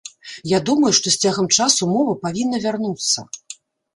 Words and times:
Я 0.51 0.59
думаю, 0.69 0.89
што 0.99 1.11
з 1.15 1.19
цягам 1.25 1.49
часу 1.59 1.81
мова 1.93 2.15
павінна 2.23 2.61
вярнуцца. 2.65 3.19